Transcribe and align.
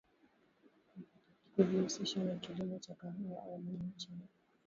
kijihusisha 1.51 2.23
na 2.23 2.35
kilimo 2.35 2.79
cha 2.79 2.95
kahawa 2.95 3.43
au 3.43 3.57
majani 3.61 3.91
chai 3.97 4.27